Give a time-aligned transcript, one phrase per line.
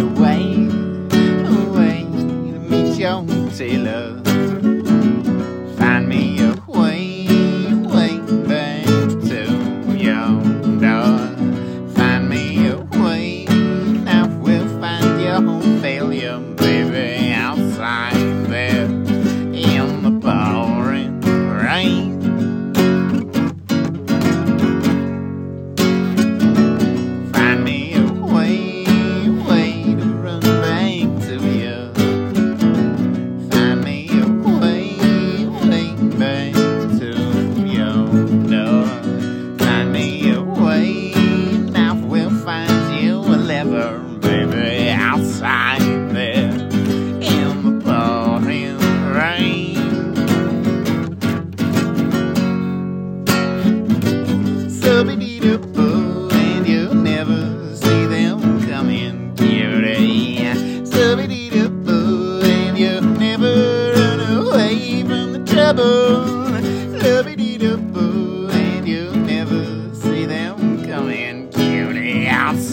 [0.00, 0.56] you wait,
[1.76, 4.18] wait to meet your tailor.
[5.76, 7.26] Find me a way,
[7.94, 8.18] way
[8.48, 8.86] back
[9.28, 9.42] to
[9.94, 10.40] your
[10.80, 11.18] door.
[11.94, 18.39] Find me a way, and we'll find your failure, baby, outside.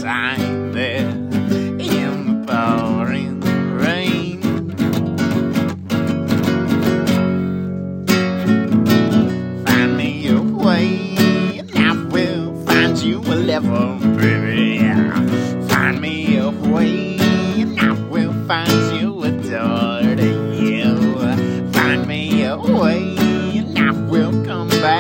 [0.07, 3.41] Outside there in the pouring
[3.77, 4.41] rain.
[9.65, 11.17] Find me a way,
[11.59, 14.79] and I will find you a level, baby.
[15.67, 17.17] Find me a way,
[17.59, 21.19] and I will find you a door to you.
[21.73, 23.17] Find me a way,
[23.57, 24.96] and I will come back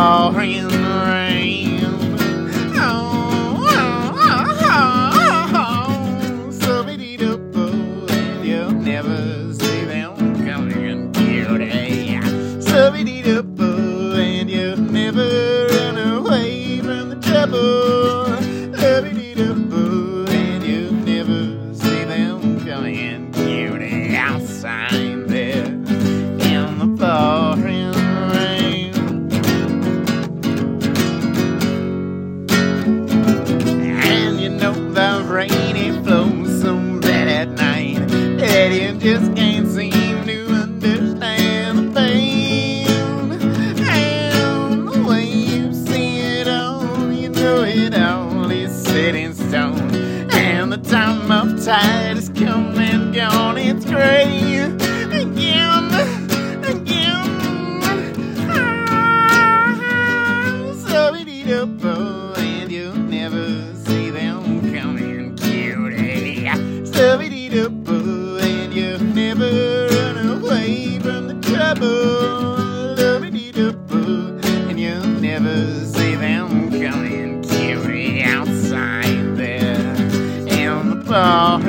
[0.00, 0.66] in the pouring
[1.06, 1.80] rain.
[2.76, 4.14] Oh, oh,
[4.62, 6.50] oh, oh.
[6.50, 10.16] Subby-dee-da-boo, and you'll never see them
[10.46, 12.18] coming, cutie.
[12.62, 13.59] Subby-dee-da-boo,
[49.32, 51.99] And the time of tide
[81.32, 81.60] Oh,